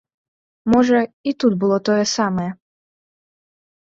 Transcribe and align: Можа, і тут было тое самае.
Можа, 0.75 1.01
і 1.31 1.35
тут 1.43 1.53
было 1.65 1.77
тое 1.91 2.01
самае. 2.17 2.49